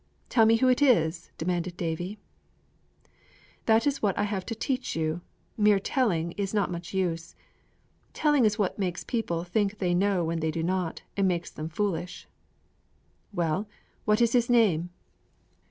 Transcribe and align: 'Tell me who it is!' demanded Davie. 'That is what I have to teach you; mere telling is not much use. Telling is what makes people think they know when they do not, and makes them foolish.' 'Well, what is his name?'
'Tell 0.29 0.47
me 0.47 0.55
who 0.55 0.67
it 0.67 0.81
is!' 0.81 1.29
demanded 1.37 1.77
Davie. 1.77 2.17
'That 3.67 3.85
is 3.85 4.01
what 4.01 4.17
I 4.17 4.23
have 4.23 4.43
to 4.47 4.55
teach 4.55 4.95
you; 4.95 5.21
mere 5.57 5.77
telling 5.77 6.31
is 6.31 6.55
not 6.55 6.71
much 6.71 6.91
use. 6.91 7.35
Telling 8.11 8.43
is 8.43 8.57
what 8.57 8.79
makes 8.79 9.03
people 9.03 9.43
think 9.43 9.77
they 9.77 9.93
know 9.93 10.23
when 10.23 10.39
they 10.39 10.49
do 10.49 10.63
not, 10.63 11.03
and 11.15 11.27
makes 11.27 11.51
them 11.51 11.69
foolish.' 11.69 12.27
'Well, 13.31 13.67
what 14.05 14.21
is 14.23 14.31
his 14.33 14.49
name?' 14.49 14.89